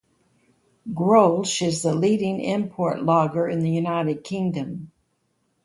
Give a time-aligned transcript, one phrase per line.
[0.95, 4.91] Grolsch is the leading import lager in the United Kingdom.